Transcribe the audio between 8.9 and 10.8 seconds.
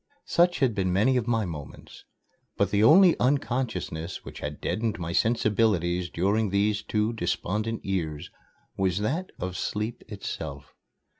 that of sleep itself.